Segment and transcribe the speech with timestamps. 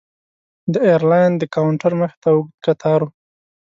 [0.71, 3.09] د ایرلاین د کاونټر مخې ته اوږد کتار و.